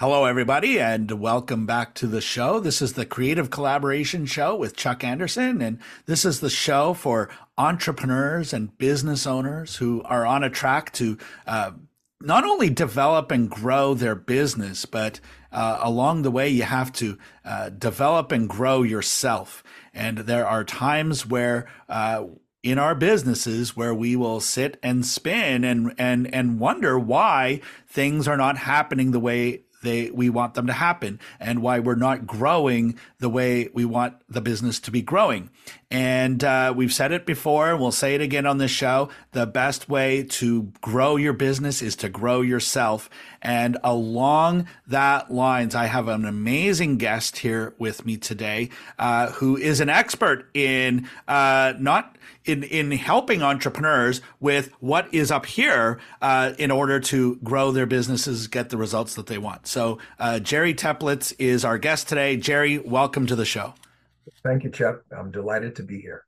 [0.00, 2.58] Hello, everybody, and welcome back to the show.
[2.58, 7.28] This is the Creative Collaboration Show with Chuck Anderson, and this is the show for
[7.58, 11.72] entrepreneurs and business owners who are on a track to uh,
[12.22, 15.20] not only develop and grow their business, but
[15.52, 19.62] uh, along the way, you have to uh, develop and grow yourself.
[19.92, 22.24] And there are times where uh,
[22.62, 28.28] in our businesses where we will sit and spin and and and wonder why things
[28.28, 32.26] are not happening the way they we want them to happen and why we're not
[32.26, 35.50] growing the way we want the business to be growing.
[35.90, 39.08] And uh, we've said it before and we'll say it again on this show.
[39.32, 43.08] The best way to grow your business is to grow yourself.
[43.42, 48.68] And along that lines i have an amazing guest here with me today
[48.98, 52.16] uh, who is an expert in uh, not
[52.50, 57.86] in in helping entrepreneurs with what is up here uh, in order to grow their
[57.86, 59.66] businesses, get the results that they want.
[59.66, 62.36] So uh, Jerry Teplitz is our guest today.
[62.36, 63.74] Jerry, welcome to the show.
[64.42, 65.02] Thank you, Chuck.
[65.16, 66.24] I'm delighted to be here.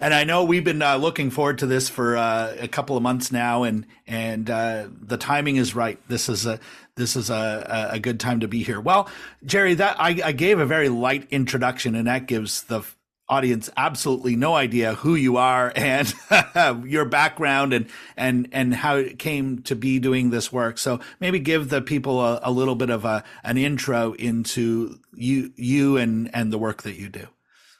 [0.00, 3.02] And I know we've been uh, looking forward to this for uh, a couple of
[3.02, 5.98] months now, and and uh, the timing is right.
[6.08, 6.58] This is a
[6.96, 8.80] this is a, a good time to be here.
[8.80, 9.08] Well,
[9.44, 12.82] Jerry, that I, I gave a very light introduction, and that gives the
[13.28, 16.12] audience absolutely no idea who you are and
[16.84, 20.78] your background and and and how it came to be doing this work.
[20.78, 25.52] So maybe give the people a, a little bit of a an intro into you
[25.56, 27.26] you and and the work that you do.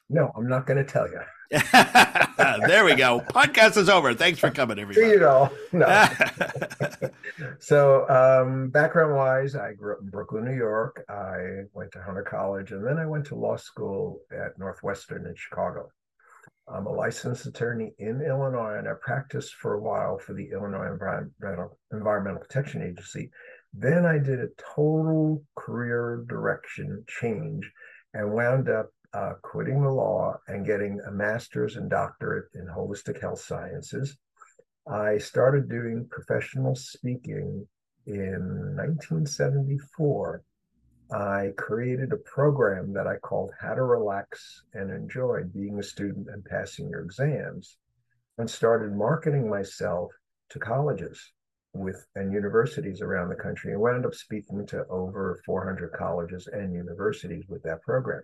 [0.08, 1.20] No, I'm not going to tell you.
[2.66, 3.20] there we go.
[3.20, 4.14] Podcast is over.
[4.14, 5.06] Thanks for coming, everybody.
[5.08, 6.08] You know, no.
[7.60, 11.04] so, um, background wise, I grew up in Brooklyn, New York.
[11.08, 15.34] I went to Hunter College, and then I went to law school at Northwestern in
[15.36, 15.88] Chicago.
[16.68, 20.90] I'm a licensed attorney in Illinois, and I practiced for a while for the Illinois
[20.90, 23.30] Environmental, Environmental Protection Agency.
[23.72, 27.70] Then I did a total career direction change
[28.14, 33.20] and wound up uh, quitting the law and getting a master's and doctorate in holistic
[33.20, 34.16] health sciences.
[34.86, 37.66] I started doing professional speaking
[38.06, 40.42] in 1974.
[41.10, 46.28] I created a program that I called How to Relax and Enjoy Being a Student
[46.28, 47.78] and Passing Your Exams,
[48.38, 50.10] and started marketing myself
[50.50, 51.32] to colleges
[51.72, 56.74] with and universities around the country and wound up speaking to over 400 colleges and
[56.74, 58.22] universities with that program.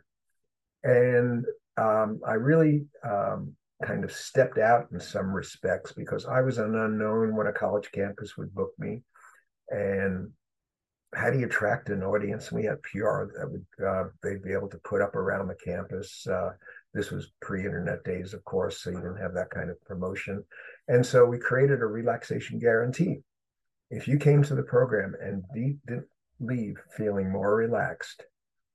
[0.85, 1.45] And
[1.77, 6.75] um, I really um, kind of stepped out in some respects because I was an
[6.75, 9.03] unknown when a college campus would book me.
[9.71, 10.31] And
[11.15, 12.51] how do you attract an audience?
[12.51, 16.27] We had PR that would uh, they'd be able to put up around the campus.
[16.27, 16.51] Uh,
[16.95, 20.43] this was pre-internet days, of course, so you didn't have that kind of promotion.
[20.89, 23.19] And so we created a relaxation guarantee.
[23.91, 25.45] If you came to the program and
[25.87, 26.07] didn't
[26.41, 28.25] leave feeling more relaxed,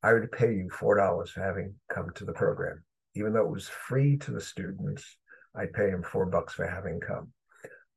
[0.02, 2.82] I would pay you four dollars for having come to the program,
[3.14, 5.16] even though it was free to the students.
[5.56, 7.32] I'd pay them four bucks for having come.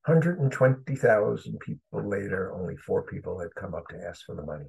[0.06, 4.66] 120,000 people later, only four people had come up to ask for the money.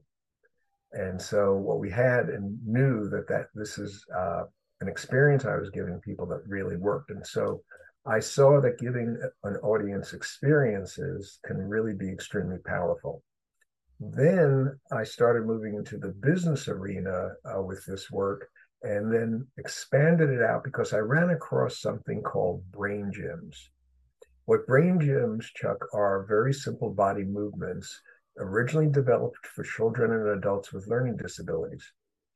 [0.93, 4.43] And so what we had and knew that that this is uh,
[4.83, 7.11] an experience I was giving people that really worked.
[7.11, 7.63] And so
[8.05, 13.23] I saw that giving an audience experiences can really be extremely powerful.
[14.11, 18.49] Then I started moving into the business arena uh, with this work
[18.83, 23.57] and then expanded it out because I ran across something called brain gyms.
[24.47, 28.01] What brain gyms, Chuck, are very simple body movements
[28.39, 31.93] originally developed for children and adults with learning disabilities.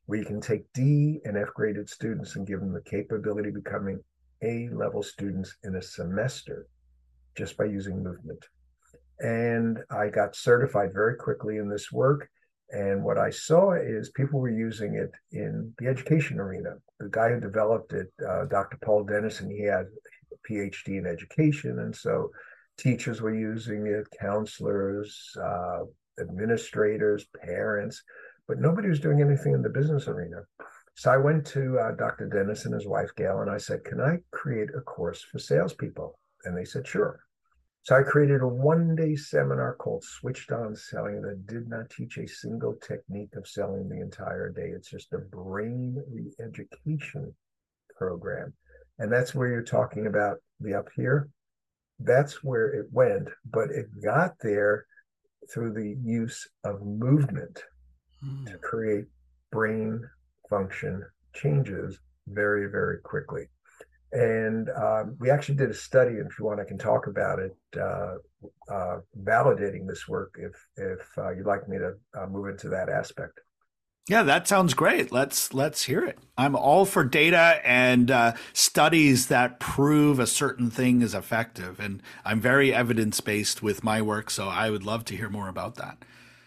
[0.07, 3.99] We can take D and F graded students and give them the capability of becoming
[4.43, 6.69] A level students in a semester
[7.37, 8.47] just by using movement.
[9.21, 12.29] And I got certified very quickly in this work.
[12.71, 16.75] And what I saw is people were using it in the education arena.
[16.99, 18.79] The guy who developed it, uh, Dr.
[18.85, 19.87] Paul Dennison, he had
[20.33, 21.79] a PhD in education.
[21.79, 22.31] And so
[22.77, 25.85] teachers were using it, counselors, uh,
[26.21, 28.03] administrators, parents,
[28.49, 30.43] but nobody was doing anything in the business arena.
[30.95, 32.27] So I went to uh, Dr.
[32.27, 36.19] Dennis and his wife, Gail, and I said, Can I create a course for salespeople?
[36.45, 37.21] And they said, Sure.
[37.87, 42.19] So I created a one day seminar called Switched On Selling that did not teach
[42.19, 44.73] a single technique of selling the entire day.
[44.75, 47.33] It's just a brain re education
[47.97, 48.55] program.
[48.99, 51.29] And that's where you're talking about the up here.
[52.01, 54.85] That's where it went, but it got there
[55.55, 57.63] through the use of movement
[58.21, 58.47] hmm.
[58.47, 59.05] to create
[59.53, 60.03] brain
[60.51, 61.05] function
[61.37, 63.47] changes very, very quickly.
[64.13, 67.39] And um, we actually did a study, and if you want, I can talk about
[67.39, 68.15] it, uh,
[68.73, 70.35] uh, validating this work.
[70.39, 73.41] If if uh, you'd like me to uh, move into that aspect.
[74.09, 75.11] Yeah, that sounds great.
[75.11, 76.19] Let's let's hear it.
[76.39, 82.01] I'm all for data and uh, studies that prove a certain thing is effective, and
[82.25, 84.31] I'm very evidence based with my work.
[84.31, 86.05] So I would love to hear more about that.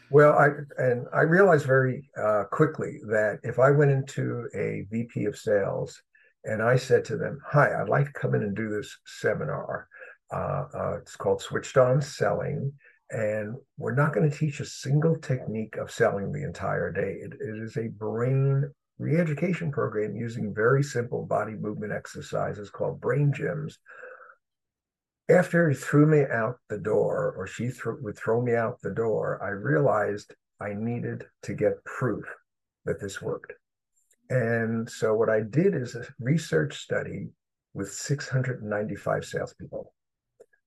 [0.09, 0.47] Well, I
[0.81, 6.01] and I realized very uh, quickly that if I went into a VP of sales
[6.43, 9.87] and I said to them, "Hi, I'd like to come in and do this seminar.
[10.31, 12.73] Uh, uh, it's called Switched On Selling."
[13.11, 17.17] And we're not going to teach a single technique of selling the entire day.
[17.21, 18.69] it, it is a brain
[18.99, 23.75] re-education program using very simple body movement exercises called brain gyms.
[25.29, 28.93] After he threw me out the door, or she th- would throw me out the
[28.93, 32.25] door, I realized I needed to get proof
[32.85, 33.53] that this worked.
[34.29, 37.29] And so what I did is a research study
[37.73, 39.93] with 695 salespeople.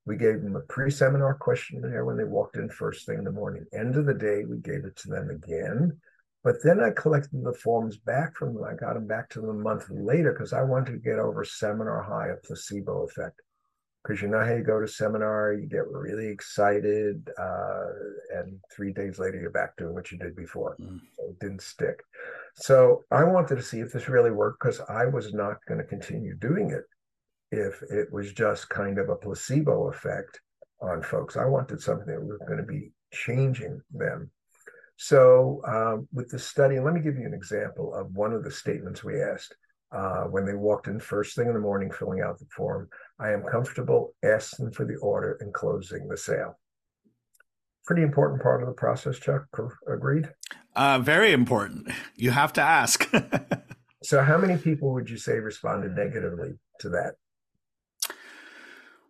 [0.05, 3.65] We gave them a pre-seminar questionnaire when they walked in first thing in the morning.
[3.73, 5.97] End of the day, we gave it to them again.
[6.43, 8.65] But then I collected the forms back from them.
[8.65, 11.45] I got them back to them a month later because I wanted to get over
[11.45, 13.41] seminar high, a placebo effect.
[14.03, 17.87] Because you know how you go to seminar, you get really excited, uh,
[18.35, 20.77] and three days later you're back doing what you did before.
[20.81, 21.01] Mm.
[21.17, 22.03] So it didn't stick.
[22.57, 25.87] So I wanted to see if this really worked because I was not going to
[25.87, 26.85] continue doing it
[27.53, 30.41] if it was just kind of a placebo effect
[30.81, 31.37] on folks.
[31.37, 34.31] I wanted something that was going to be changing them.
[34.97, 38.51] So, um, with the study, let me give you an example of one of the
[38.51, 39.55] statements we asked
[39.93, 42.89] uh, when they walked in first thing in the morning, filling out the form.
[43.19, 46.59] I am comfortable asking for the order and closing the sale.
[47.85, 49.45] Pretty important part of the process, Chuck.
[49.89, 50.31] Agreed?
[50.75, 51.91] Uh, very important.
[52.17, 53.13] You have to ask.
[54.03, 57.15] so, how many people would you say responded negatively to that?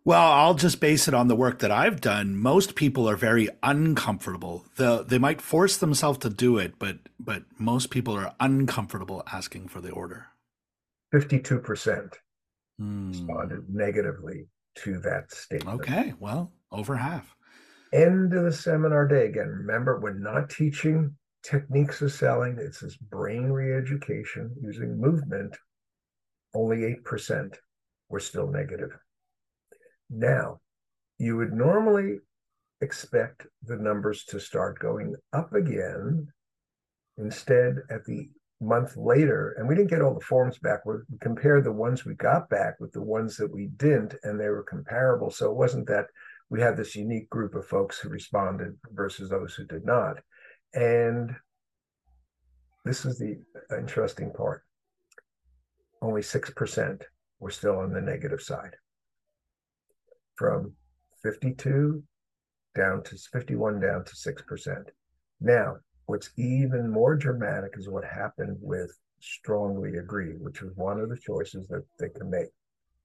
[0.05, 2.35] Well, I'll just base it on the work that I've done.
[2.35, 4.65] Most people are very uncomfortable.
[4.75, 9.69] The, they might force themselves to do it, but but most people are uncomfortable asking
[9.69, 10.27] for the order.
[11.13, 12.17] Fifty-two percent
[12.79, 13.09] hmm.
[13.09, 15.79] responded negatively to that statement.
[15.81, 17.35] Okay, well, over half.
[17.93, 19.27] End of the seminar day.
[19.27, 22.57] Again, remember, we're not teaching techniques of selling.
[22.59, 25.55] It's this brain re-education using movement.
[26.55, 27.59] Only eight percent
[28.09, 28.97] were still negative.
[30.09, 30.61] Now,
[31.19, 32.17] you would normally
[32.81, 36.27] expect the numbers to start going up again.
[37.17, 38.29] Instead, at the
[38.63, 40.85] month later, and we didn't get all the forms back.
[40.85, 44.49] We compared the ones we got back with the ones that we didn't, and they
[44.49, 45.29] were comparable.
[45.29, 46.07] So it wasn't that
[46.49, 50.17] we had this unique group of folks who responded versus those who did not.
[50.73, 51.35] And
[52.85, 53.39] this is the
[53.75, 54.63] interesting part
[56.03, 57.01] only 6%
[57.39, 58.75] were still on the negative side
[60.35, 60.73] from
[61.23, 62.03] 52
[62.75, 64.83] down to 51 down to 6%.
[65.39, 71.09] Now, what's even more dramatic is what happened with strongly agree, which was one of
[71.09, 72.47] the choices that they can make.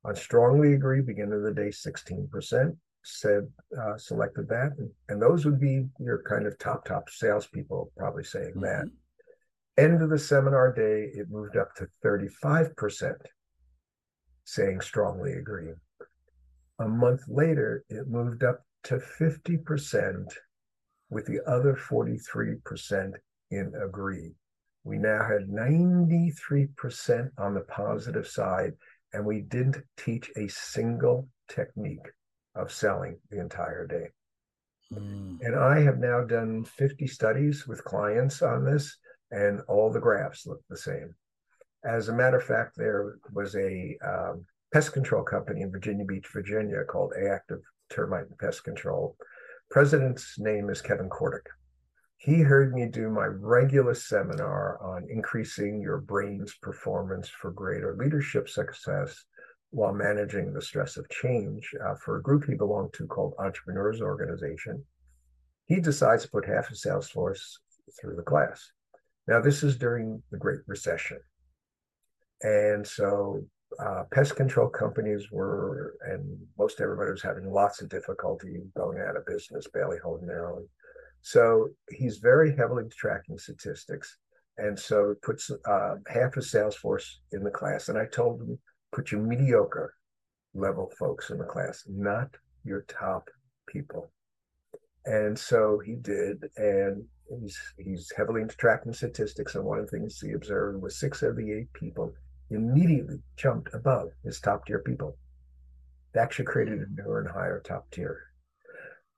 [0.04, 3.48] On strongly agree, beginning of the day, 16% said
[3.80, 4.72] uh, selected that.
[4.78, 8.60] And, and, those would be your kind of top, top salespeople probably saying mm-hmm.
[8.60, 8.84] that.
[9.76, 13.14] End of the seminar day, it moved up to 35%
[14.44, 15.72] saying strongly agree.
[16.80, 20.32] A month later, it moved up to 50%,
[21.10, 23.12] with the other 43%
[23.50, 24.32] in agree.
[24.84, 28.72] We now had 93% on the positive side,
[29.12, 32.06] and we didn't teach a single technique
[32.54, 34.08] of selling the entire day.
[34.92, 35.38] Mm.
[35.42, 38.96] And I have now done 50 studies with clients on this,
[39.30, 41.14] and all the graphs look the same.
[41.84, 46.26] As a matter of fact, there was a um, pest control company in Virginia Beach,
[46.32, 47.60] Virginia, called Active
[47.90, 49.16] Termite and Pest Control.
[49.70, 51.46] President's name is Kevin Kordick.
[52.16, 58.48] He heard me do my regular seminar on increasing your brain's performance for greater leadership
[58.48, 59.26] success
[59.70, 64.00] while managing the stress of change uh, for a group he belonged to called Entrepreneurs
[64.00, 64.82] Organization.
[65.66, 67.60] He decides to put half his sales force
[68.00, 68.72] through the class.
[69.26, 71.18] Now, this is during the Great Recession.
[72.40, 73.44] And so
[73.78, 79.16] uh, pest control companies were, and most everybody was having lots of difficulty going out
[79.16, 80.66] of business, barely holding their own.
[81.22, 84.16] So he's very heavily tracking statistics.
[84.56, 87.88] And so puts uh, half his sales force in the class.
[87.88, 88.58] And I told him,
[88.92, 89.94] put your mediocre
[90.54, 92.28] level folks in the class, not
[92.64, 93.28] your top
[93.68, 94.10] people.
[95.04, 96.44] And so he did.
[96.56, 97.04] And
[97.40, 99.54] he's, he's heavily into tracking statistics.
[99.54, 102.12] And one of the things he observed was six of the eight people
[102.50, 105.16] immediately jumped above his top tier people.
[106.12, 108.28] They actually created a newer and higher top tier.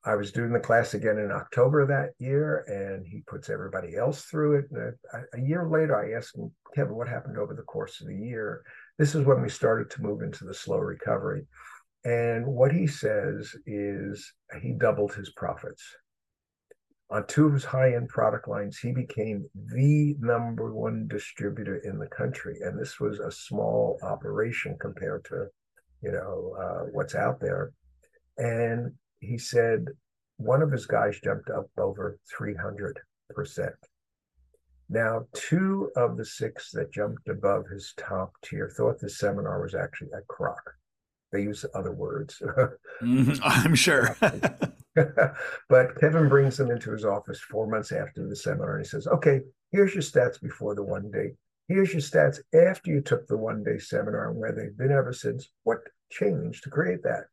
[0.04, 4.22] I was doing the class again in October that year, and he puts everybody else
[4.24, 4.64] through it.
[5.12, 8.16] A, a, year later, I asked him, Kevin, what happened over the course of the
[8.16, 8.62] year?
[8.98, 11.46] This is when we started to move into the slow recovery.
[12.04, 14.32] And what he says is
[14.62, 15.82] he doubled his profits.
[17.10, 21.98] On two of his high end product lines, he became the number one distributor in
[21.98, 22.58] the country.
[22.62, 25.46] And this was a small operation compared to,
[26.02, 27.72] you know, uh, what's out there.
[28.38, 29.86] And he said
[30.36, 32.94] one of his guys jumped up over 300%.
[34.88, 39.74] Now, two of the six that jumped above his top tier thought the seminar was
[39.74, 40.62] actually a crock.
[41.32, 42.42] They use other words.
[43.02, 44.16] mm-hmm, I'm sure.
[45.68, 49.06] but Kevin brings them into his office four months after the seminar and he says,
[49.06, 51.32] Okay, here's your stats before the one day.
[51.68, 55.12] Here's your stats after you took the one day seminar and where they've been ever
[55.12, 55.48] since.
[55.62, 55.78] What
[56.10, 57.26] changed to create that?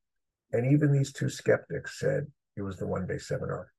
[0.53, 3.71] And even these two skeptics said it was the one day seminar.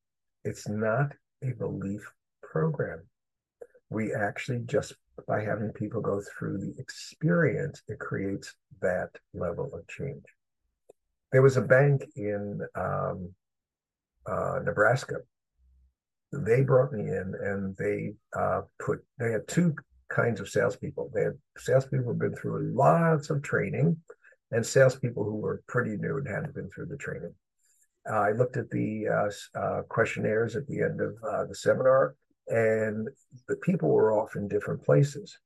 [0.45, 2.11] It's not a belief
[2.43, 3.03] program.
[3.91, 4.95] We actually just
[5.27, 10.23] by having people go through the experience, it creates that level of change.
[11.33, 13.35] There was a bank in um,
[14.27, 15.17] uh, Nebraska.
[16.33, 19.75] They brought me in and they uh, put, they had two
[20.11, 21.11] kinds of salespeople.
[21.15, 23.97] They had salespeople who've been through lots of training
[24.51, 27.35] and salespeople who were pretty new and hadn't been through the training.
[28.11, 32.15] Uh, I looked at the uh, uh, questionnaires at the end of uh, the seminar,
[32.49, 33.09] and
[33.49, 35.39] the people were off in different places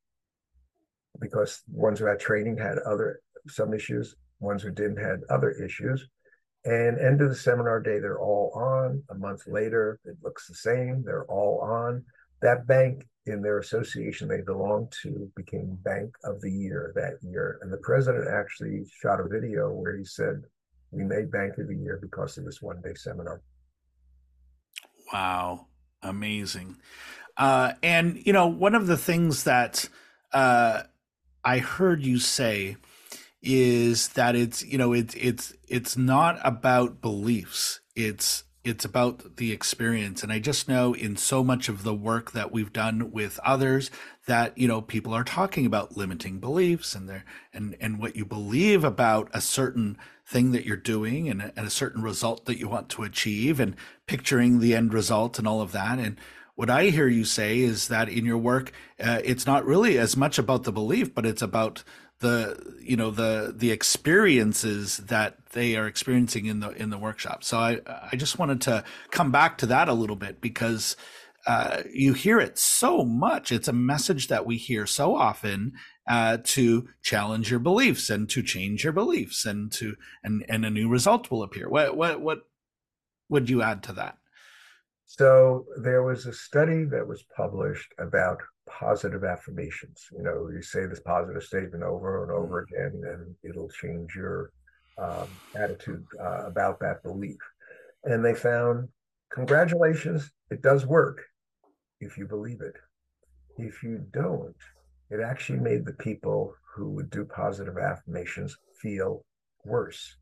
[1.21, 6.09] because ones who had training had other some issues, ones who didn't had other issues.
[6.64, 9.02] And end of the seminar day, they're all on.
[9.11, 11.02] A month later, it looks the same.
[11.04, 12.04] They're all on.
[12.40, 17.59] That bank in their association they belonged to became Bank of the Year that year.
[17.62, 20.42] And the president actually shot a video where he said,
[20.92, 23.42] We made Bank of the Year because of this one day seminar.
[25.12, 25.66] Wow.
[26.02, 26.76] Amazing.
[27.37, 29.88] Uh, and, you know, one of the things that
[30.32, 30.82] uh,
[31.44, 32.76] I heard you say
[33.42, 37.80] is that it's, you know, it's, it's, it's not about beliefs.
[37.97, 40.23] It's, it's about the experience.
[40.23, 43.90] And i just know in so much of the work that we've done with others
[44.26, 48.25] that you know people are talking about limiting beliefs and their and and what you
[48.25, 52.59] believe about a certain thing that you're doing and a, and a certain result that
[52.59, 53.76] you want to achieve and
[54.07, 55.99] picturing the end result and all of that.
[55.99, 56.16] And
[56.54, 60.16] what I hear you say is that in your work, uh, it's not really as
[60.16, 61.83] much about the belief, but it's about
[62.23, 67.45] the you know the the experiences that they are experiencing in the in the workshop.
[67.45, 70.97] So I I just wanted to come back to that a little bit because
[71.47, 73.52] uh, you hear it so much.
[73.52, 75.73] It's a message that we hear so often
[76.09, 80.71] uh, to challenge your beliefs and to change your beliefs and to and and a
[80.71, 81.69] new result will appear.
[81.69, 82.38] What what what
[83.29, 84.17] would you add to that?
[85.07, 88.38] So there was a study that was published about
[88.69, 90.07] positive affirmations.
[90.12, 92.75] You know, you say this positive statement over and over mm-hmm.
[92.75, 94.50] again, and it'll change your
[94.99, 97.38] um, attitude uh, about that belief.
[98.04, 98.88] And they found,
[99.33, 101.23] congratulations, it does work
[102.00, 102.75] if you believe it.
[103.59, 104.57] If you don't,
[105.11, 109.25] it actually made the people who would do positive affirmations feel
[109.64, 110.16] worse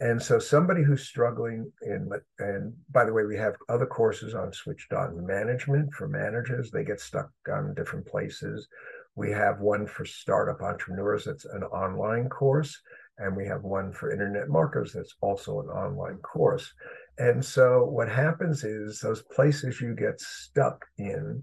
[0.00, 4.52] and so somebody who's struggling in and by the way we have other courses on
[4.52, 6.70] switched on management for managers.
[6.70, 8.68] They get stuck on different places.
[9.14, 12.78] We have one for startup entrepreneurs that's an online course
[13.18, 16.70] and we have one for internet marketers that's also an online course.
[17.18, 21.42] And so what happens is those places you get stuck in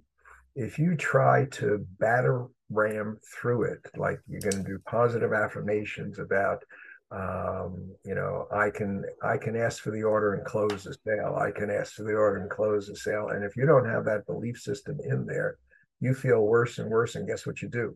[0.56, 6.20] if you try to batter ram through it like you're going to do positive affirmations
[6.20, 6.64] about
[7.14, 11.38] um, you know i can i can ask for the order and close the sale.
[11.40, 13.30] I can ask for the order and close the sale.
[13.30, 15.58] And if you don't have that belief system in there
[16.04, 17.16] you feel worse and worse.
[17.16, 17.96] And guess what you do?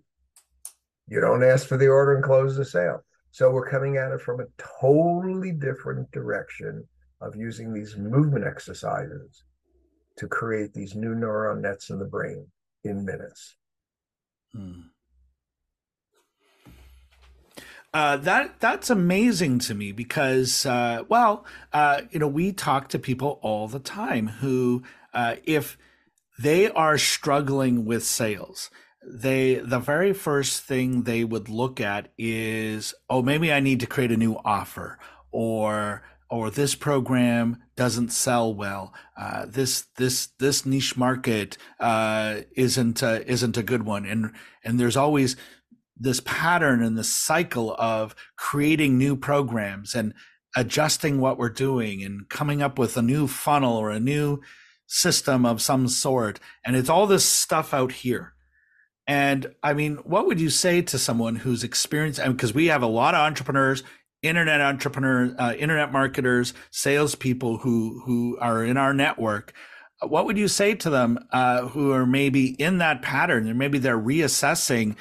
[1.10, 3.04] You don't ask for the order and close the sale.
[3.32, 4.46] So we're coming at it from a
[4.80, 6.88] totally different direction
[7.20, 9.44] of using these movement exercises
[10.18, 12.48] to create these new neuron nets in the brain
[12.86, 13.58] in minutes.
[14.54, 14.84] Hmm.
[17.94, 23.00] Uh, that that's amazing to me because uh, well uh, you know we talk to
[23.00, 25.78] people all the time who uh, if
[26.38, 28.70] they are struggling with sales
[29.04, 33.88] they the very first thing they would look at is oh maybe I need to
[33.88, 35.00] create a new offer
[35.32, 38.94] or or this program doesn't sell well.
[39.16, 44.32] Uh, this this this niche market uh, isn't isn't a good one, and
[44.64, 45.38] and there's always
[46.00, 50.14] this pattern and this cycle of creating new programs and
[50.56, 54.42] adjusting what we're doing and coming up with a new funnel or a new
[54.88, 56.40] system of some sort.
[56.66, 58.34] And it's all this stuff out here.
[59.06, 62.22] And I mean, what would you say to someone who's experienced?
[62.24, 63.84] Because we have a lot of entrepreneurs,
[64.22, 69.54] internet entrepreneurs, uh, internet marketers, salespeople who who are in our network.
[70.02, 73.78] What would you say to them uh, who are maybe in that pattern and maybe
[73.78, 74.96] they're reassessing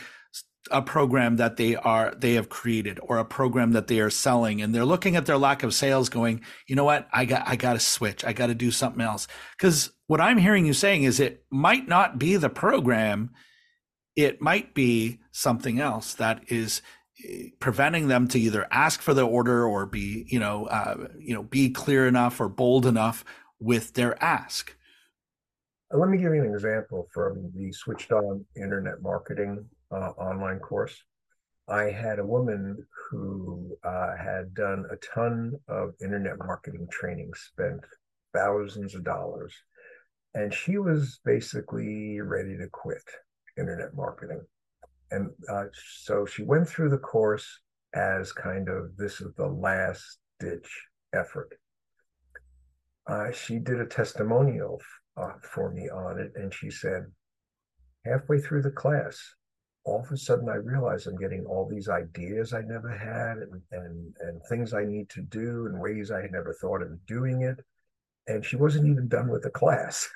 [0.71, 4.63] a program that they are they have created or a program that they are selling
[4.63, 7.09] and they're looking at their lack of sales going you know what?
[7.13, 8.25] I got i got to switch.
[8.25, 9.29] I got to do something else.
[9.57, 13.31] Because what i'm hearing you saying is it might not be the program
[14.17, 16.81] it might be something else that is
[17.29, 21.35] eh, preventing them to either ask for the order or be you know uh, you
[21.35, 23.25] know be clear enough or bold enough
[23.61, 24.75] with their ask.
[25.93, 30.97] Let me give you an example from the switched on internet marketing uh, online course
[31.69, 32.77] i had a woman
[33.11, 37.81] who uh, had done a ton of internet marketing training spent
[38.33, 39.55] thousands of dollars
[40.37, 43.03] and she was basically ready to quit
[43.57, 44.43] internet marketing.
[45.11, 45.65] And uh,
[46.05, 47.47] so she went through the course
[47.95, 50.69] as kind of this is the last ditch
[51.15, 51.59] effort.
[53.07, 54.81] Uh, she did a testimonial
[55.17, 57.05] uh, for me on it, and she said,
[58.05, 59.19] halfway through the class,
[59.87, 63.63] all of a sudden I realized I'm getting all these ideas I never had and,
[63.71, 67.43] and, and things I need to do and ways I had never thought of doing
[67.43, 67.65] it.
[68.27, 70.09] And she wasn't even done with the class.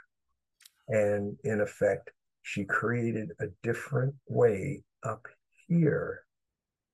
[0.89, 2.11] And in effect,
[2.43, 5.29] she created a different way up
[5.69, 6.25] here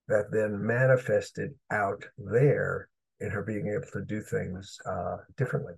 [0.08, 2.90] that then manifested out there
[3.20, 5.74] in her being able to do things uh, differently.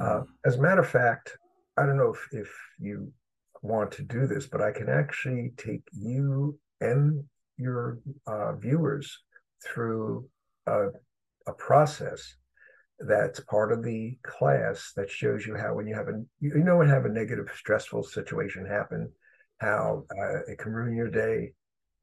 [0.00, 1.36] Uh, as a matter of fact,
[1.76, 3.12] I don't know if, if you
[3.62, 7.24] want to do this, but I can actually take you and
[7.56, 9.18] your uh, viewers
[9.62, 10.28] through
[10.66, 10.86] a,
[11.46, 12.36] a process
[13.00, 16.76] that's part of the class that shows you how when you have a you know
[16.76, 19.10] when have a negative stressful situation happen
[19.58, 21.50] how uh, it can ruin your day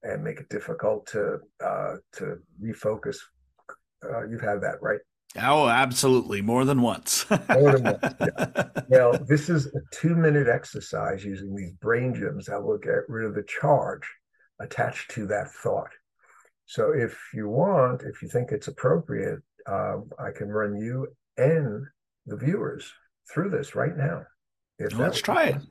[0.02, 3.18] and make it difficult to uh, to refocus
[4.04, 5.00] uh, you've had that right
[5.42, 8.70] oh absolutely more than once more than once yeah.
[8.90, 13.26] well this is a two minute exercise using these brain gyms that will get rid
[13.26, 14.08] of the charge
[14.60, 15.92] attached to that thought
[16.66, 21.86] so if you want if you think it's appropriate um, I can run you and
[22.26, 22.92] the viewers
[23.32, 24.24] through this right now.
[24.96, 25.62] Let's try it.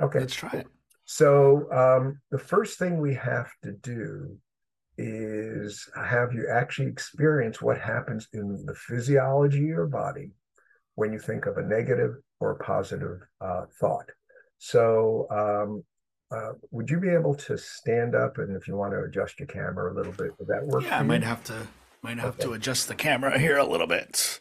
[0.00, 0.20] Okay.
[0.20, 0.66] Let's try it.
[1.04, 4.38] So um, the first thing we have to do
[4.98, 10.30] is have you actually experience what happens in the physiology of your body
[10.94, 14.10] when you think of a negative or a positive uh, thought.
[14.58, 15.84] So um,
[16.36, 19.46] uh, would you be able to stand up and if you want to adjust your
[19.46, 20.84] camera a little bit, would that work?
[20.84, 21.66] Yeah, I might have to
[22.02, 22.44] might have okay.
[22.44, 24.40] to adjust the camera here a little bit.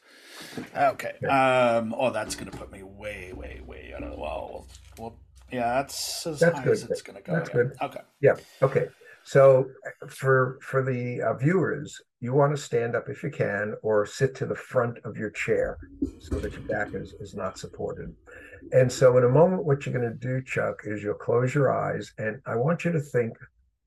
[0.75, 1.13] Okay.
[1.27, 1.93] Um.
[1.97, 4.67] Oh, that's gonna put me way, way, way out of the well.
[4.97, 5.15] Well,
[5.51, 6.73] yeah, that's as that's high good.
[6.73, 7.33] as it's gonna go.
[7.33, 7.73] That's good.
[7.81, 8.01] Okay.
[8.21, 8.35] Yeah.
[8.61, 8.87] Okay.
[9.23, 9.67] So
[10.07, 14.36] for for the uh, viewers, you want to stand up if you can, or sit
[14.36, 15.77] to the front of your chair
[16.19, 18.15] so that your back is is not supported.
[18.71, 21.71] And so, in a moment, what you're going to do, Chuck, is you'll close your
[21.71, 23.34] eyes, and I want you to think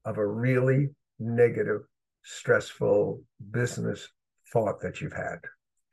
[0.05, 1.83] of a really negative
[2.23, 4.09] stressful business
[4.53, 5.39] thought that you've had.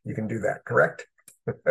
[0.04, 1.06] You can do that, correct?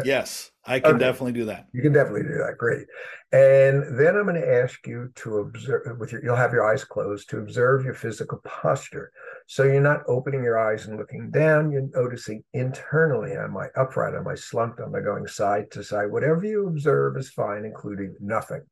[0.04, 0.98] Yes, I can okay.
[0.98, 1.66] definitely do that.
[1.72, 2.56] You can definitely do that.
[2.58, 2.86] Great.
[3.32, 6.84] And then I'm going to ask you to observe with your you'll have your eyes
[6.84, 9.12] closed to observe your physical posture.
[9.46, 14.14] So you're not opening your eyes and looking down, you're noticing internally am I upright,
[14.14, 16.10] am I slumped, am I going side to side?
[16.10, 18.62] Whatever you observe is fine, including nothing.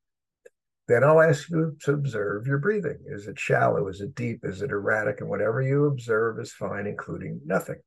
[0.89, 2.97] Then I'll ask you to observe your breathing.
[3.05, 3.87] Is it shallow?
[3.89, 4.39] Is it deep?
[4.43, 5.21] Is it erratic?
[5.21, 7.79] And whatever you observe is fine, including nothing.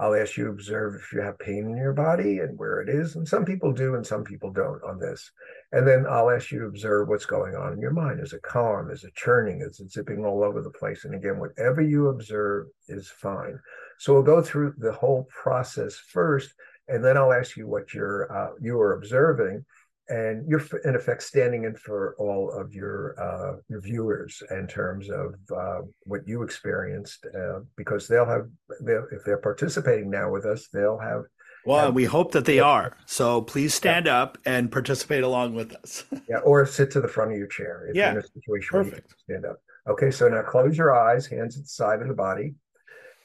[0.00, 2.88] I'll ask you to observe if you have pain in your body and where it
[2.88, 3.16] is.
[3.16, 5.30] And some people do and some people don't on this.
[5.72, 8.20] And then I'll ask you to observe what's going on in your mind.
[8.20, 8.90] Is it calm?
[8.90, 9.60] Is it churning?
[9.60, 11.04] Is it zipping all over the place?
[11.04, 13.60] And again, whatever you observe is fine.
[13.98, 16.54] So we'll go through the whole process first,
[16.88, 19.66] and then I'll ask you what you're uh, you are observing
[20.10, 25.08] and you're in effect standing in for all of your uh, your viewers in terms
[25.08, 28.48] of uh, what you experienced uh, because they'll have
[28.82, 31.22] they'll, if they're participating now with us they'll have
[31.64, 32.62] well have, we hope that they yeah.
[32.62, 34.20] are so please stand yeah.
[34.20, 37.86] up and participate along with us yeah or sit to the front of your chair
[37.88, 38.10] if yeah.
[38.10, 39.14] you're in a situation Perfect.
[39.26, 42.08] where you stand up okay so now close your eyes hands at the side of
[42.08, 42.54] the body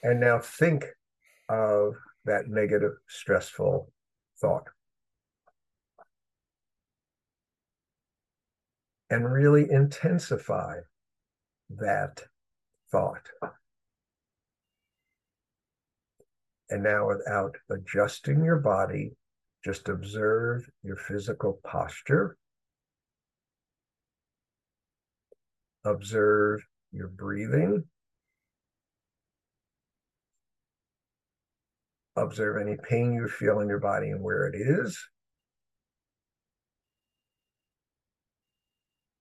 [0.04, 0.86] and now think
[1.50, 1.96] of
[2.26, 3.90] that negative stressful
[4.40, 4.68] thought
[9.10, 10.80] and really intensify
[11.70, 12.24] that
[12.92, 13.28] thought.
[16.70, 19.12] And now, without adjusting your body,
[19.64, 22.38] just observe your physical posture.
[25.84, 27.84] Observe your breathing.
[32.16, 34.98] Observe any pain you feel in your body and where it is.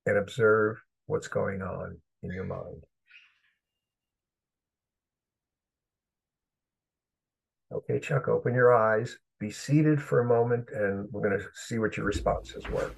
[0.07, 2.85] And observe what's going on in your mind.
[7.73, 11.79] Okay, Chuck, open your eyes, be seated for a moment, and we're going to see
[11.79, 12.93] what your responses were.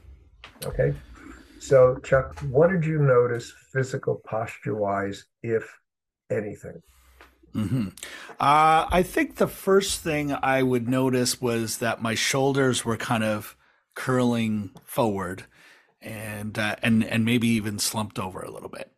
[0.64, 0.94] Okay.
[1.60, 5.78] So, Chuck, what did you notice physical posture wise, if
[6.30, 6.82] anything?
[7.54, 7.88] Mm-hmm.
[8.38, 13.24] Uh, I think the first thing I would notice was that my shoulders were kind
[13.24, 13.56] of
[13.94, 15.44] curling forward,
[16.00, 18.92] and uh, and and maybe even slumped over a little bit.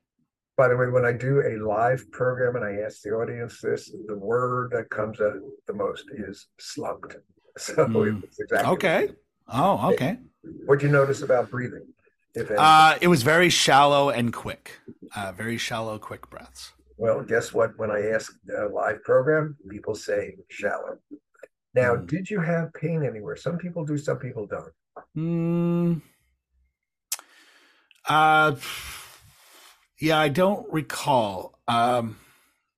[0.57, 3.93] By the way, when I do a live program and I ask the audience this,
[4.07, 5.37] the word that comes out
[5.69, 7.17] the most is slumped.
[7.59, 8.23] So mm.
[8.23, 9.09] it's exactly okay.
[9.49, 10.19] Oh, okay.
[10.67, 11.89] What'd you notice about breathing?
[12.37, 14.79] If uh, it was very shallow and quick,
[15.17, 16.73] uh, very shallow, quick breaths.
[16.99, 17.77] Well, guess what?
[17.77, 20.99] When I ask a live program, people say shallow.
[21.75, 22.07] Now, mm.
[22.07, 23.37] did you have pain anywhere?
[23.37, 24.73] Some people do, some people don't.
[25.17, 26.03] Mm.
[28.07, 28.57] Uh,
[29.99, 31.59] yeah, I don't recall.
[31.67, 32.19] Um,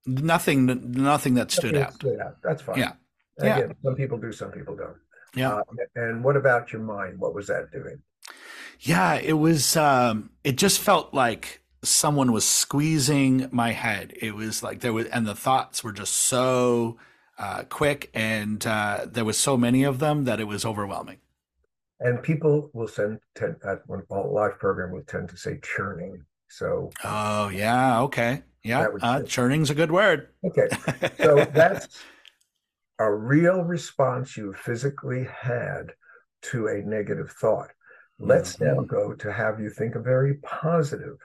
[0.06, 1.94] nothing, nothing that stood nothing out.
[1.94, 2.37] Stood out.
[2.42, 2.78] That's fine.
[2.78, 2.92] Yeah.
[3.38, 3.74] Again, yeah.
[3.83, 4.96] some people do, some people don't.
[5.35, 5.54] Yeah.
[5.54, 5.62] Uh,
[5.96, 7.18] and what about your mind?
[7.18, 8.02] What was that doing?
[8.80, 9.76] Yeah, it was.
[9.76, 14.14] Um, it just felt like someone was squeezing my head.
[14.20, 16.98] It was like there was, and the thoughts were just so
[17.38, 21.18] uh, quick, and uh, there was so many of them that it was overwhelming.
[22.00, 26.24] And people will send tend, at one live program will tend to say churning.
[26.48, 26.90] So.
[27.04, 28.00] Oh yeah.
[28.02, 28.42] Okay.
[28.62, 28.88] Yeah.
[29.02, 30.28] Uh, churning's a good word.
[30.44, 30.68] Okay.
[31.18, 31.88] So that's
[32.98, 35.92] a real response you physically had
[36.42, 37.70] to a negative thought.
[38.18, 38.76] Let's mm-hmm.
[38.76, 41.18] now go to have you think a very positive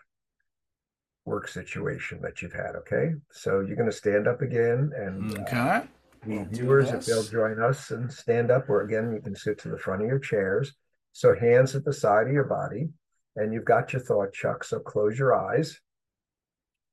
[1.25, 2.75] work situation that you've had.
[2.75, 3.13] Okay.
[3.31, 5.57] So you're going to stand up again and uh, okay.
[5.57, 5.81] Uh,
[6.25, 9.69] the viewers, if they'll join us and stand up, or again, you can sit to
[9.69, 10.73] the front of your chairs.
[11.13, 12.89] So hands at the side of your body,
[13.35, 14.63] and you've got your thought, Chuck.
[14.63, 15.79] So close your eyes.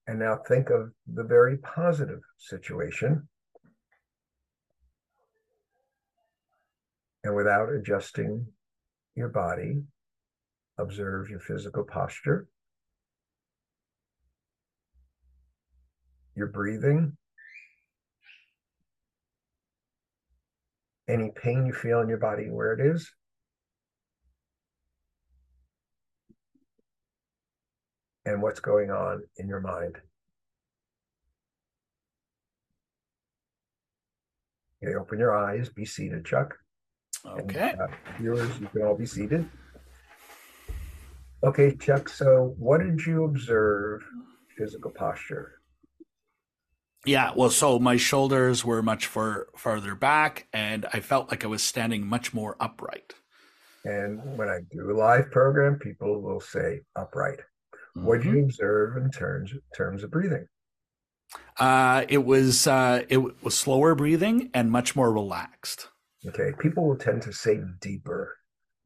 [0.06, 3.28] And now think of the very positive situation
[7.24, 8.46] And without adjusting
[9.14, 9.82] your body,
[10.78, 12.48] observe your physical posture,
[16.34, 17.16] your breathing,
[21.08, 23.10] any pain you feel in your body where it is.
[28.24, 29.96] And what's going on in your mind.
[34.82, 36.56] Okay, open your eyes, be seated, Chuck.
[37.26, 37.70] Okay.
[37.70, 37.86] And, uh,
[38.18, 39.48] viewers, you can all be seated.
[41.44, 42.08] Okay, Chuck.
[42.08, 44.02] So, what did you observe
[44.56, 45.61] physical posture?
[47.04, 51.48] Yeah, well, so my shoulders were much far, farther back, and I felt like I
[51.48, 53.14] was standing much more upright.
[53.84, 57.40] And when I do a live program, people will say upright.
[57.96, 58.06] Mm-hmm.
[58.06, 60.46] What do you observe in terms terms of breathing?
[61.58, 65.88] Uh, it was uh, it was slower breathing and much more relaxed.
[66.26, 68.36] Okay, people will tend to say deeper.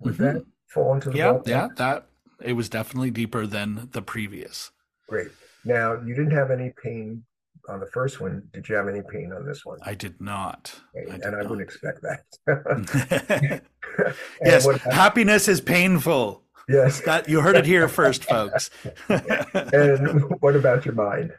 [0.01, 0.25] Would mm-hmm.
[0.25, 1.49] that fall into the yeah, ballpark?
[1.49, 1.69] yeah?
[1.77, 2.07] That
[2.43, 4.71] it was definitely deeper than the previous.
[5.09, 5.29] Great.
[5.65, 7.25] Now you didn't have any pain
[7.69, 8.43] on the first one.
[8.53, 9.79] Did you have any pain on this one?
[9.83, 10.75] I did not.
[10.97, 11.11] Okay.
[11.11, 13.63] I did and I wouldn't expect that.
[14.45, 16.43] yes, happiness is painful.
[16.69, 18.71] Yes, that you heard it here first, folks.
[19.09, 21.33] and what about your mind?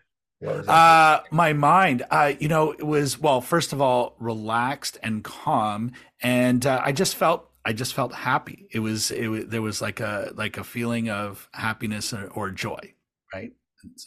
[0.45, 3.41] Uh, my mind, uh, you know, it was well.
[3.41, 8.67] First of all, relaxed and calm, and uh, I just felt, I just felt happy.
[8.71, 12.51] It was, it was, there was like a like a feeling of happiness or, or
[12.51, 12.93] joy,
[13.33, 13.51] right?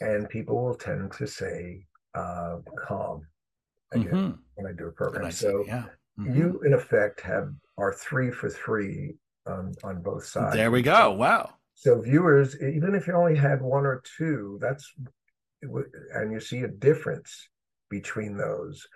[0.01, 3.23] And people will tend to say uh, calm
[3.93, 4.31] again mm-hmm.
[4.55, 5.31] when I do a program.
[5.31, 5.85] So yeah.
[6.19, 6.37] Mm-hmm.
[6.37, 9.15] you, in effect, have are three for three
[9.47, 10.55] on on both sides.
[10.55, 11.13] There we go.
[11.13, 11.55] Wow.
[11.75, 14.93] So viewers, even if you only had one or two, that's
[15.63, 17.49] and you see a difference
[17.89, 18.87] between those,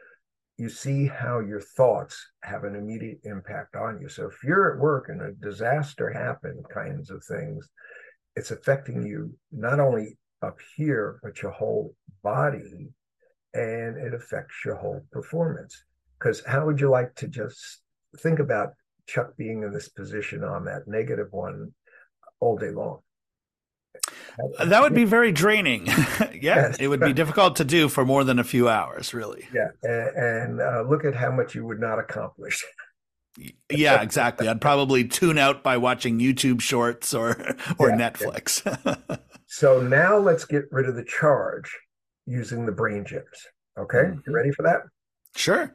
[0.58, 4.08] you see how your thoughts have an immediate impact on you.
[4.08, 7.68] So if you're at work and a disaster happened, kinds of things,
[8.36, 12.88] it's affecting you not only up here, but your whole body,
[13.54, 15.84] and it affects your whole performance.
[16.18, 17.80] Because how would you like to just
[18.18, 18.74] think about
[19.06, 21.72] Chuck being in this position on that negative one
[22.40, 23.00] all day long?
[24.64, 25.86] that would be very draining.
[25.86, 26.76] yeah, yes.
[26.78, 29.46] it would be difficult to do for more than a few hours, really.
[29.52, 32.64] Yeah, and, and uh, look at how much you would not accomplish.
[33.70, 34.48] yeah, exactly.
[34.48, 38.64] I'd probably tune out by watching YouTube Shorts or or yeah, Netflix.
[38.64, 39.16] Yeah.
[39.46, 41.70] so now let's get rid of the charge
[42.26, 43.46] using the brain jitters.
[43.78, 44.20] Okay, mm-hmm.
[44.26, 44.82] you ready for that?
[45.36, 45.74] Sure.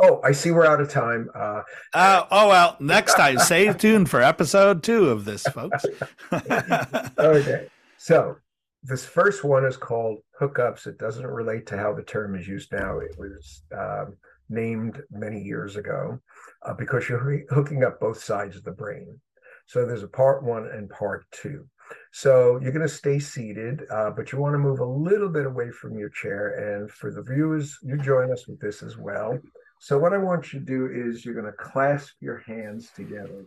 [0.00, 1.30] Oh, I see we're out of time.
[1.34, 5.84] Uh, uh, oh, well, next time, stay tuned for episode two of this, folks.
[7.18, 7.68] okay.
[7.98, 8.36] So
[8.82, 10.86] this first one is called hookups.
[10.86, 12.98] It doesn't relate to how the term is used now.
[12.98, 14.16] It was um,
[14.48, 16.18] named many years ago
[16.66, 19.20] uh, because you're hooking up both sides of the brain.
[19.66, 21.66] So there's a part one and part two.
[22.12, 25.46] So you're going to stay seated, uh, but you want to move a little bit
[25.46, 26.78] away from your chair.
[26.78, 29.38] And for the viewers, you join us with this as well.
[29.80, 33.44] So what I want you to do is you're going to clasp your hands together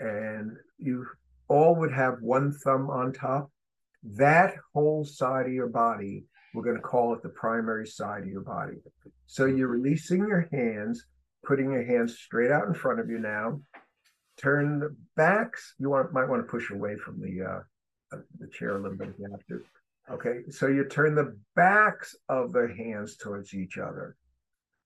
[0.00, 1.06] and you
[1.48, 3.50] all would have one thumb on top.
[4.02, 8.28] That whole side of your body, we're going to call it the primary side of
[8.28, 8.76] your body.
[9.26, 11.04] So you're releasing your hands,
[11.44, 13.60] putting your hands straight out in front of you now.
[14.38, 15.74] Turn the backs.
[15.78, 19.08] You want might want to push away from the uh, the chair a little bit
[19.08, 19.64] if you have to.
[20.10, 24.16] Okay, so you turn the backs of the hands towards each other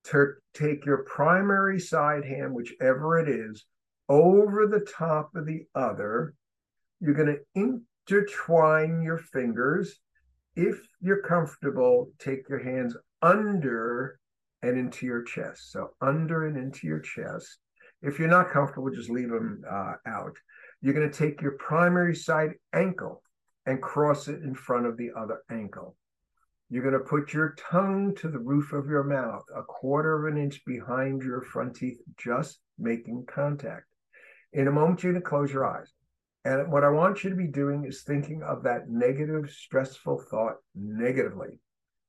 [0.05, 3.65] to take your primary side hand, whichever it is,
[4.09, 6.35] over the top of the other.
[7.01, 10.01] You're going to intertwine your fingers.
[10.57, 14.19] If you're comfortable, take your hands under
[14.63, 15.73] and into your chest.
[15.73, 17.59] So under and into your chest.
[18.03, 20.37] If you're not comfortable, just leave them uh, out.
[20.81, 23.23] You're going to take your primary side ankle
[23.67, 25.97] and cross it in front of the other ankle.
[26.69, 30.33] You're going to put your tongue to the roof of your mouth, a quarter of
[30.33, 33.85] an inch behind your front teeth, just making contact.
[34.53, 35.93] In a moment, you're going to close your eyes.
[36.45, 40.57] And what I want you to be doing is thinking of that negative, stressful thought
[40.75, 41.61] negatively.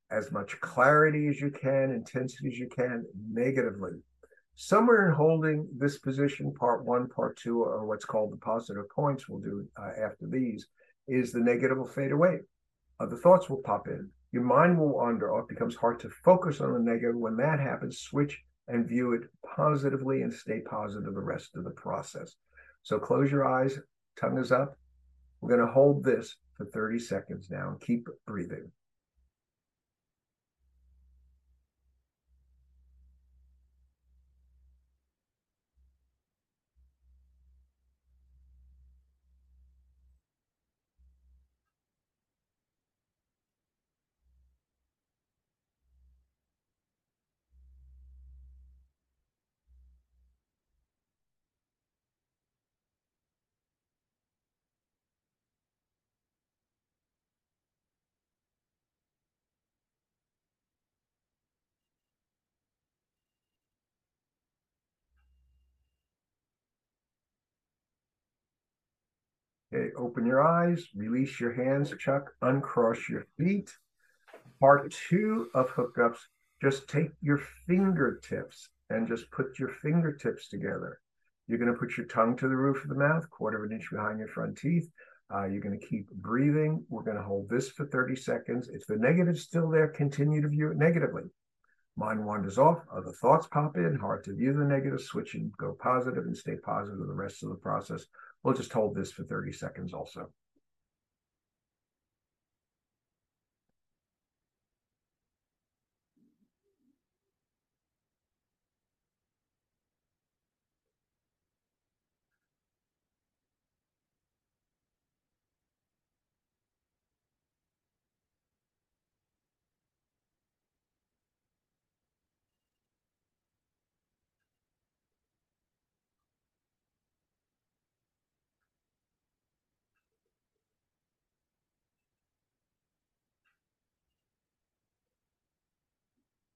[0.09, 4.01] As much clarity as you can, intensity as you can, negatively.
[4.55, 9.27] Somewhere in holding this position, part one, part two, or what's called the positive points,
[9.27, 10.67] we'll do uh, after these,
[11.07, 12.39] is the negative will fade away.
[12.99, 16.59] Other thoughts will pop in your mind will wander off, It becomes hard to focus
[16.59, 17.15] on the negative.
[17.15, 19.21] When that happens, switch and view it
[19.55, 22.35] positively and stay positive the rest of the process.
[22.81, 23.79] So close your eyes,
[24.19, 24.75] tongue is up.
[25.39, 28.71] We're going to hold this for 30 seconds now and keep breathing.
[69.73, 73.71] Okay, open your eyes, release your hands, Chuck, uncross your feet.
[74.59, 76.19] Part two of hookups,
[76.61, 80.99] just take your fingertips and just put your fingertips together.
[81.47, 83.75] You're going to put your tongue to the roof of the mouth, quarter of an
[83.75, 84.87] inch behind your front teeth.
[85.33, 86.85] Uh, you're going to keep breathing.
[86.87, 88.69] We're going to hold this for 30 seconds.
[88.69, 91.23] If the negative's still there, continue to view it negatively.
[91.95, 95.75] Mind wanders off, other thoughts pop in, hard to view the negative, switch and go
[95.79, 98.05] positive and stay positive the rest of the process.
[98.43, 100.29] We'll just hold this for 30 seconds also.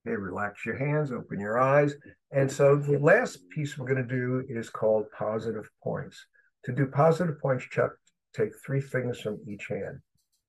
[0.08, 1.94] Okay, relax your hands, open your eyes.
[2.32, 6.26] And so the last piece we're going to do is called positive points.
[6.64, 7.92] To do positive points, Chuck,
[8.34, 10.00] take three fingers from each hand.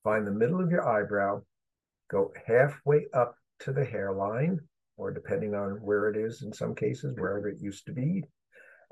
[0.04, 1.42] Find the middle of your eyebrow,
[2.08, 4.60] go halfway up to the hairline,
[4.96, 8.22] or depending on where it is, in some cases, wherever it used to be.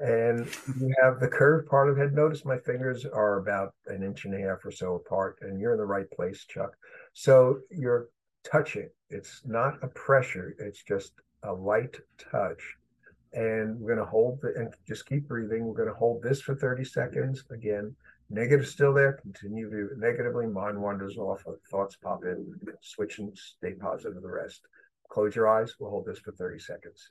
[0.00, 0.48] And
[0.80, 2.12] you have the curved part of the head.
[2.12, 5.74] Notice my fingers are about an inch and a half or so apart, and you're
[5.74, 6.72] in the right place, Chuck.
[7.12, 8.08] So you're
[8.44, 8.88] touching.
[9.10, 11.96] It's not a pressure, it's just a light
[12.30, 12.62] touch.
[13.32, 15.66] And we're going to hold the, and just keep breathing.
[15.66, 17.44] We're going to hold this for 30 seconds.
[17.50, 17.94] Again,
[18.30, 23.36] negative still there, continue to negatively, mind wanders off, uh, thoughts pop in, switch and
[23.36, 24.62] stay positive the rest.
[25.10, 25.74] Close your eyes.
[25.78, 27.10] We'll hold this for 30 seconds.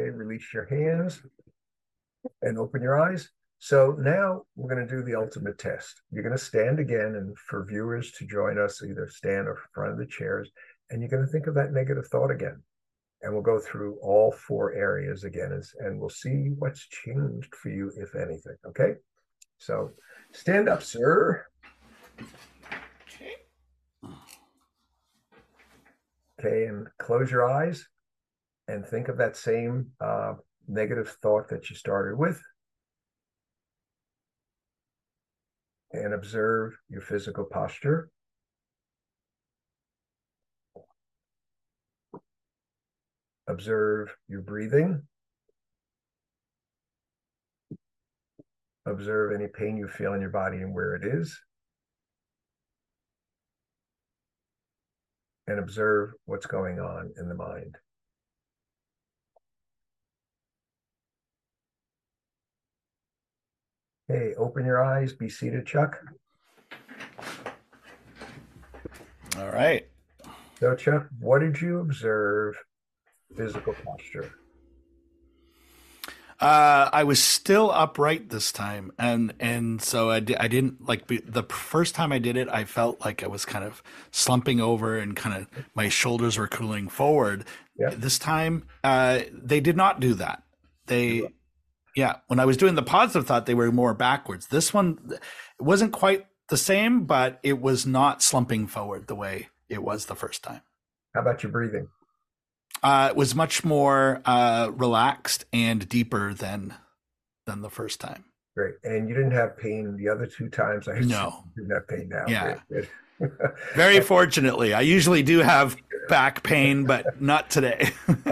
[0.00, 1.20] Okay, release your hands
[2.40, 3.28] and open your eyes.
[3.58, 6.00] So now we're going to do the ultimate test.
[6.10, 9.92] You're going to stand again, and for viewers to join us, either stand or front
[9.92, 10.50] of the chairs,
[10.88, 12.62] and you're going to think of that negative thought again.
[13.20, 17.92] And we'll go through all four areas again, and we'll see what's changed for you,
[17.98, 18.56] if anything.
[18.68, 18.94] Okay.
[19.58, 19.90] So
[20.32, 21.44] stand up, sir.
[26.38, 27.86] Okay, and close your eyes
[28.70, 30.34] and think of that same uh,
[30.68, 32.40] negative thought that you started with
[35.92, 38.10] and observe your physical posture.
[43.48, 45.02] Observe your breathing.
[48.86, 51.36] Observe any pain you feel in your body and where it is.
[55.48, 57.76] And observe what's going on in the mind.
[64.10, 66.02] Hey, open your eyes, be seated, Chuck.
[69.38, 69.86] All right.
[70.58, 72.56] So, Chuck, what did you observe
[73.36, 74.32] physical posture?
[76.40, 81.06] Uh, I was still upright this time, and and so I, di- I didn't like
[81.06, 82.48] be, the first time I did it.
[82.48, 86.48] I felt like I was kind of slumping over, and kind of my shoulders were
[86.48, 87.44] cooling forward.
[87.78, 87.90] Yeah.
[87.90, 90.42] This time, uh, they did not do that.
[90.86, 91.28] They
[92.00, 94.46] yeah, when I was doing the positive thought, they were more backwards.
[94.46, 99.48] This one it wasn't quite the same, but it was not slumping forward the way
[99.68, 100.62] it was the first time.
[101.14, 101.88] How about your breathing?
[102.82, 106.74] Uh, it was much more uh, relaxed and deeper than
[107.44, 108.24] than the first time.
[108.56, 110.88] Great, and you didn't have pain the other two times.
[110.88, 112.24] I no, didn't have pain now.
[112.26, 112.60] Yeah,
[113.74, 115.76] very fortunately, I usually do have
[116.08, 117.90] back pain, but not today.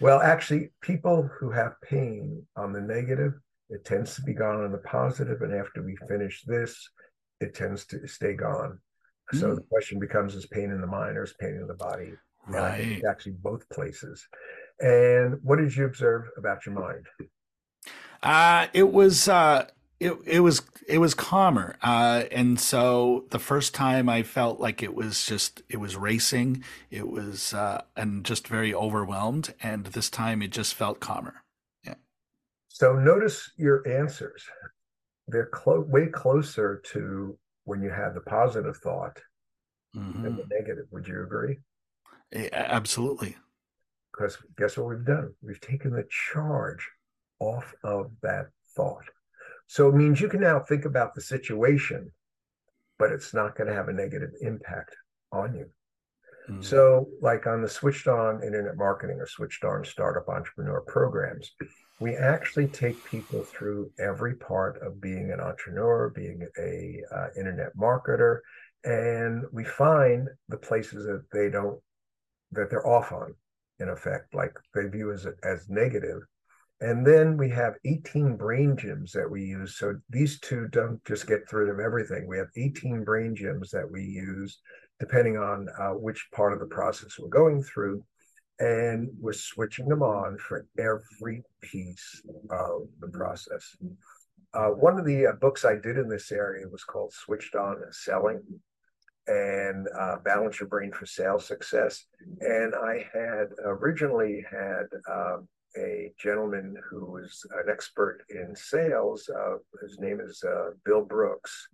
[0.00, 3.34] well, actually, people who have pain on the negative,
[3.70, 6.88] it tends to be gone on the positive, and after we finish this,
[7.40, 8.78] it tends to stay gone.
[9.32, 9.40] Mm.
[9.40, 9.68] So the hmm.
[9.68, 12.12] question becomes: Is pain in the mind or is pain in the body?
[12.46, 13.02] Right.
[13.08, 14.26] actually both places.
[14.80, 17.06] And what did you observe about your mind?
[18.22, 19.66] Uh, it was uh,
[20.00, 21.76] it it was it was calmer.
[21.82, 26.64] Uh, and so the first time i felt like it was just it was racing
[26.90, 29.54] it was uh, and just very overwhelmed.
[29.62, 31.42] And this time it just felt calmer.
[31.84, 31.94] Yeah.
[32.68, 34.44] So notice your answers.
[35.26, 39.20] They're clo- way closer to when you had the positive thought
[39.94, 40.22] mm-hmm.
[40.22, 40.86] than the negative.
[40.90, 41.58] Would you agree?
[42.32, 43.36] Yeah, absolutely.
[44.12, 45.34] Because guess what we've done?
[45.42, 46.88] We've taken the charge
[47.40, 49.04] off of that thought
[49.68, 52.10] so it means you can now think about the situation,
[52.98, 54.96] but it's not going to have a negative impact
[55.30, 55.66] on you.
[56.48, 56.62] Mm-hmm.
[56.62, 61.52] So, like on the Switched On Internet Marketing or Switched On Startup Entrepreneur programs,
[62.00, 67.76] we actually take people through every part of being an entrepreneur, being a uh, internet
[67.76, 68.38] marketer,
[68.84, 71.78] and we find the places that they don't
[72.52, 73.34] that they're off on,
[73.80, 76.22] in effect, like they view as as negative,
[76.80, 79.76] and then we have 18 brain gyms that we use.
[79.76, 82.26] So these two don't just get rid of everything.
[82.28, 84.60] We have 18 brain gyms that we use
[85.00, 88.04] depending on uh, which part of the process we're going through.
[88.60, 93.76] And we're switching them on for every piece of the process.
[94.52, 97.76] Uh, one of the uh, books I did in this area was called Switched On
[97.92, 98.40] Selling
[99.28, 102.06] and uh, Balance Your Brain for Sales Success.
[102.40, 109.28] And I had originally had um, a gentleman who was an expert in sales.
[109.28, 111.68] Uh, his name is uh, Bill Brooks,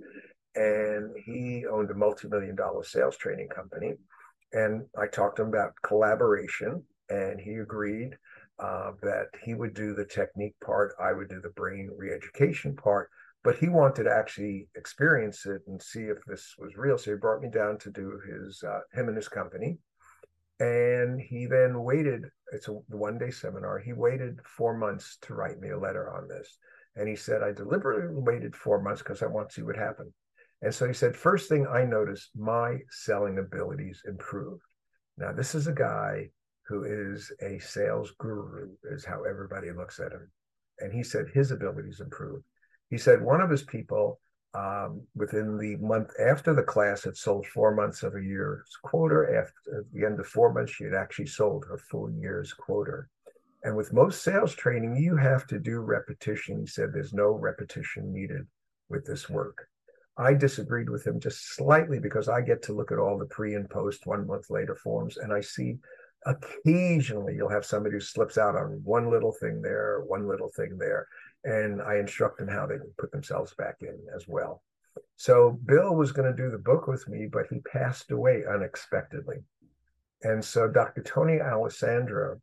[0.54, 3.94] and he owned a multi-million dollar sales training company.
[4.52, 8.16] And I talked to him about collaboration, and he agreed
[8.58, 13.10] uh, that he would do the technique part, I would do the brain re-education part.
[13.42, 16.96] But he wanted to actually experience it and see if this was real.
[16.96, 19.78] So he brought me down to do his uh, him and his company
[20.60, 23.78] And he then waited, it's a one day seminar.
[23.78, 26.58] He waited four months to write me a letter on this.
[26.96, 30.12] And he said, I deliberately waited four months because I want to see what happened.
[30.62, 34.62] And so he said, first thing I noticed, my selling abilities improved.
[35.18, 36.30] Now, this is a guy
[36.66, 40.30] who is a sales guru, is how everybody looks at him.
[40.78, 42.44] And he said his abilities improved.
[42.90, 44.20] He said one of his people
[44.54, 49.26] um, within the month after the class had sold four months of a year's quota.
[49.36, 53.02] After at the end of four months, she had actually sold her full year's quota.
[53.64, 56.60] And with most sales training, you have to do repetition.
[56.60, 58.46] He said there's no repetition needed
[58.88, 59.68] with this work.
[60.16, 63.54] I disagreed with him just slightly because I get to look at all the pre
[63.54, 65.78] and post one month later forms and I see
[66.26, 70.78] occasionally you'll have somebody who slips out on one little thing there, one little thing
[70.78, 71.08] there
[71.44, 74.62] and I instruct them how they can put themselves back in as well.
[75.16, 79.36] So Bill was going to do the book with me, but he passed away unexpectedly.
[80.22, 81.02] And so Dr.
[81.02, 82.36] Tony Alessandra,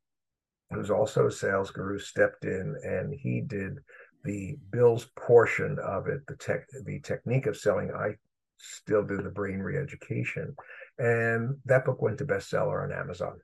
[0.71, 3.79] who's also a sales guru, stepped in and he did
[4.23, 7.91] the Bill's portion of it, the tech, the technique of selling.
[7.91, 8.15] I
[8.57, 10.53] still do the brain reeducation,
[10.99, 13.39] and that book went to bestseller on Amazon.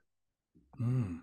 [0.80, 1.20] Mm.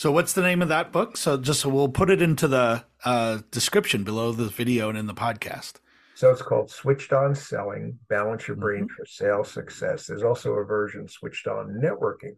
[0.00, 1.18] So, what's the name of that book?
[1.18, 5.06] So, just so we'll put it into the uh, description below the video and in
[5.06, 5.74] the podcast.
[6.14, 8.94] So, it's called Switched On Selling Balance Your Brain mm-hmm.
[8.96, 10.06] for Sales Success.
[10.06, 12.36] There's also a version Switched On Networking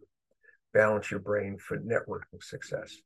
[0.73, 2.97] Balance Your Brain for Networking Success.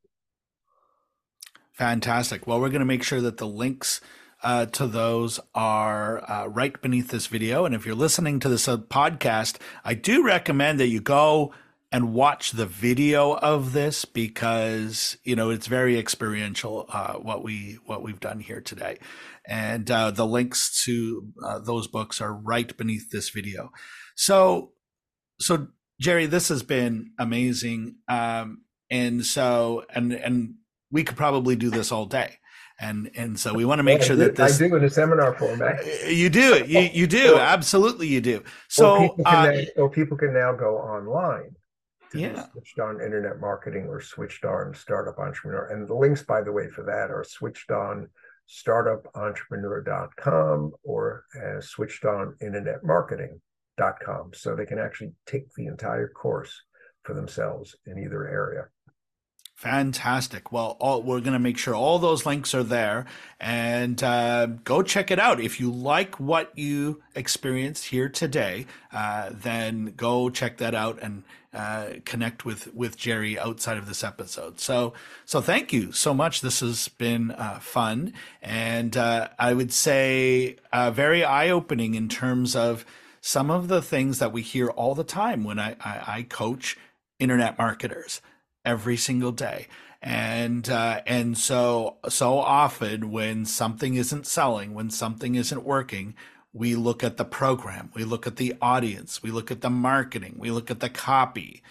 [1.74, 2.48] Fantastic.
[2.48, 4.00] Well, we're going to make sure that the links
[4.42, 7.64] uh, to those are uh, right beneath this video.
[7.64, 11.54] And if you're listening to this uh, podcast, I do recommend that you go
[11.90, 17.78] and watch the video of this because you know it's very experiential uh, what we
[17.86, 18.98] what we've done here today,
[19.46, 23.70] and uh, the links to uh, those books are right beneath this video.
[24.16, 24.72] So,
[25.40, 25.68] so
[26.00, 30.54] Jerry, this has been amazing, um, and so and and
[30.90, 32.38] we could probably do this all day
[32.80, 35.34] and and so we want to make sure that this I do in a seminar
[35.34, 35.84] format.
[36.06, 38.42] You do, you you do, absolutely, you do.
[38.68, 41.56] So, or people, uh, now, or people can now go online
[42.12, 42.46] to yeah.
[42.50, 45.68] switched on internet marketing or switched on startup entrepreneur.
[45.68, 48.08] And the links, by the way, for that are switched on
[48.48, 54.30] startupentrepreneur.com or uh, switched on internet marketing.com.
[54.34, 56.62] So they can actually take the entire course
[57.02, 58.66] for themselves in either area.
[59.58, 60.52] Fantastic.
[60.52, 63.06] Well, all, we're going to make sure all those links are there
[63.40, 65.40] and uh, go check it out.
[65.40, 71.24] If you like what you experienced here today, uh, then go check that out and
[71.52, 74.60] uh, connect with with Jerry outside of this episode.
[74.60, 74.92] So,
[75.24, 76.40] so thank you so much.
[76.40, 82.08] This has been uh, fun, and uh, I would say uh, very eye opening in
[82.08, 82.86] terms of
[83.20, 86.78] some of the things that we hear all the time when I, I, I coach
[87.18, 88.20] internet marketers
[88.64, 89.66] every single day.
[90.00, 96.14] And uh, and so so often when something isn't selling, when something isn't working,
[96.52, 100.36] we look at the program, we look at the audience, we look at the marketing,
[100.38, 101.62] we look at the copy,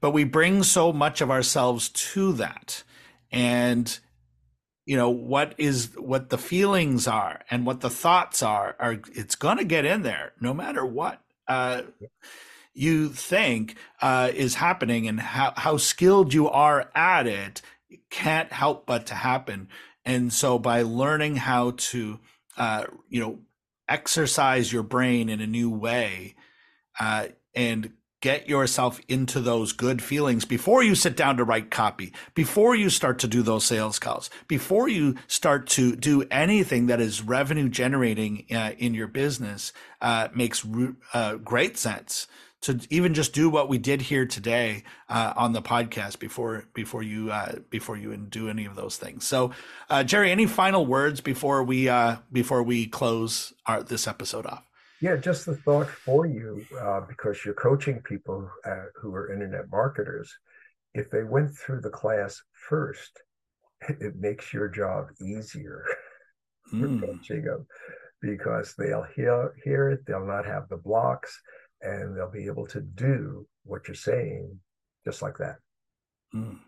[0.00, 2.82] but we bring so much of ourselves to that,
[3.30, 3.98] and
[4.84, 9.36] you know what is what the feelings are and what the thoughts are are it's
[9.36, 11.20] going to get in there no matter what.
[11.48, 11.82] Uh,
[12.74, 17.62] you think uh, is happening and how, how skilled you are at it
[18.10, 19.68] can't help but to happen.
[20.04, 22.18] And so by learning how to,
[22.56, 23.38] uh, you know,
[23.88, 26.34] exercise your brain in a new way
[26.98, 32.12] uh, and get yourself into those good feelings before you sit down to write copy,
[32.34, 37.00] before you start to do those sales calls, before you start to do anything that
[37.00, 40.64] is revenue generating uh, in your business uh, makes
[41.12, 42.28] uh, great sense
[42.62, 47.02] to even just do what we did here today uh, on the podcast before before
[47.02, 49.26] you uh, before you do any of those things.
[49.26, 49.52] So,
[49.90, 54.64] uh, Jerry, any final words before we uh, before we close our, this episode off?
[55.00, 59.68] Yeah, just the thought for you uh, because you're coaching people uh, who are internet
[59.70, 60.32] marketers.
[60.94, 63.20] If they went through the class first,
[63.88, 65.84] it makes your job easier
[66.72, 67.00] mm.
[67.00, 67.66] for coaching them
[68.20, 70.06] because they'll hear hear it.
[70.06, 71.36] They'll not have the blocks
[71.82, 74.58] and they'll be able to do what you're saying
[75.04, 75.56] just like that.
[76.34, 76.58] Mm.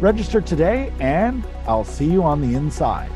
[0.00, 3.10] Register today and I'll see you on the inside.